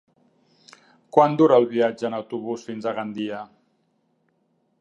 Quant 1.17 1.37
dura 1.41 1.59
el 1.63 1.69
viatge 1.75 2.09
en 2.11 2.17
autobús 2.21 2.67
fins 2.71 2.89
a 2.93 2.97
Gandia? 3.01 3.47